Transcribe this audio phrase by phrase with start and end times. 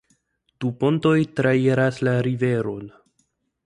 [0.63, 2.93] Du pontoj trairas la riveron.